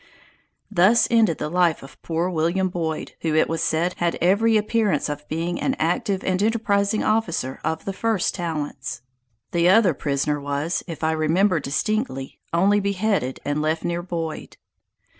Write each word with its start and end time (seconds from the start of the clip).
Thus 0.71 1.07
ended 1.11 1.37
the 1.37 1.47
life 1.47 1.83
of 1.83 2.01
poor 2.01 2.27
William 2.27 2.69
Boyd, 2.69 3.11
who, 3.21 3.35
it 3.35 3.47
was 3.47 3.61
said, 3.63 3.93
had 3.97 4.17
every 4.19 4.57
appearance 4.57 5.09
of 5.09 5.27
being 5.27 5.61
an 5.61 5.75
active 5.77 6.23
and 6.23 6.41
enterprizing 6.41 7.03
officer, 7.03 7.59
of 7.63 7.85
the 7.85 7.93
first 7.93 8.33
talents. 8.33 9.03
The 9.51 9.69
other 9.69 9.93
prisoner 9.93 10.41
was 10.41 10.81
(if 10.87 11.03
I 11.03 11.11
remember 11.11 11.59
distinctly) 11.59 12.39
only 12.51 12.79
beheaded 12.79 13.41
and 13.45 13.61
left 13.61 13.83
near 13.83 14.01
Boyd. 14.01 14.57